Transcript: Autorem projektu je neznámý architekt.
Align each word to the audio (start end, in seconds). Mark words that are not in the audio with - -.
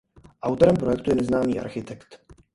Autorem 0.41 0.75
projektu 0.75 1.09
je 1.09 1.15
neznámý 1.15 1.59
architekt. 1.59 2.21